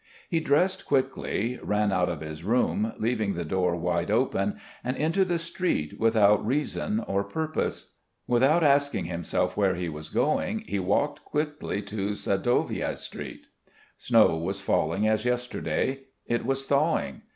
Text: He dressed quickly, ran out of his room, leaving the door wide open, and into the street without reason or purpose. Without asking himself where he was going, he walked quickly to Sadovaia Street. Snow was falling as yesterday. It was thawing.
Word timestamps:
He 0.31 0.39
dressed 0.39 0.87
quickly, 0.87 1.59
ran 1.61 1.91
out 1.91 2.09
of 2.09 2.21
his 2.21 2.43
room, 2.43 2.91
leaving 2.97 3.35
the 3.35 3.45
door 3.45 3.75
wide 3.75 4.09
open, 4.09 4.55
and 4.83 4.97
into 4.97 5.23
the 5.23 5.37
street 5.37 5.99
without 5.99 6.43
reason 6.43 7.01
or 7.01 7.23
purpose. 7.23 7.93
Without 8.25 8.63
asking 8.63 9.05
himself 9.05 9.55
where 9.55 9.75
he 9.75 9.89
was 9.89 10.09
going, 10.09 10.61
he 10.65 10.79
walked 10.79 11.23
quickly 11.23 11.83
to 11.83 12.15
Sadovaia 12.15 12.97
Street. 12.97 13.45
Snow 13.95 14.35
was 14.37 14.59
falling 14.59 15.07
as 15.07 15.23
yesterday. 15.23 15.99
It 16.25 16.47
was 16.47 16.65
thawing. 16.65 17.21